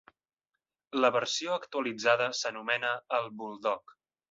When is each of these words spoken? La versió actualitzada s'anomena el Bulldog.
La 1.03 1.11
versió 1.17 1.53
actualitzada 1.57 2.31
s'anomena 2.41 2.95
el 3.21 3.31
Bulldog. 3.45 3.97